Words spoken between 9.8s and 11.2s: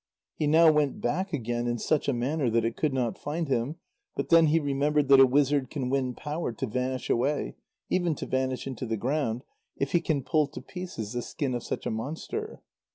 he can pull to pieces